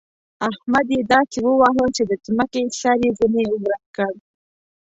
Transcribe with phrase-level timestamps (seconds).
[0.49, 4.13] احمد يې داسې وواهه چې د ځمکې سر يې ځنې ورک کړ.